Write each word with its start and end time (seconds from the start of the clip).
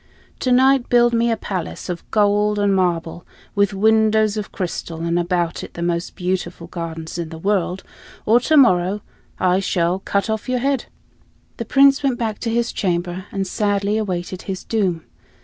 To 0.39 0.51
night 0.51 0.89
build 0.89 1.13
me 1.13 1.29
a 1.29 1.37
palace 1.37 1.87
of 1.87 2.09
gold 2.09 2.57
and 2.57 2.75
marble, 2.75 3.23
with 3.53 3.71
windows 3.71 4.35
of 4.35 4.51
crystal, 4.51 5.01
and 5.03 5.19
about 5.19 5.63
it 5.63 5.75
the 5.75 5.83
most 5.83 6.15
beautiful 6.15 6.65
gardens 6.65 7.19
in 7.19 7.29
the 7.29 7.37
world, 7.37 7.83
or 8.25 8.39
tomorrow 8.39 9.01
I 9.39 9.59
shall 9.59 9.99
cut 9.99 10.27
off 10.27 10.49
your 10.49 10.57
head." 10.57 10.85
The 11.57 11.65
Prince 11.65 12.01
went 12.01 12.17
back 12.17 12.39
to 12.39 12.49
his 12.49 12.71
chamber 12.71 13.25
and 13.31 13.45
sadly 13.45 13.95
awaited 13.99 14.41
his 14.41 14.63
doom. 14.63 15.03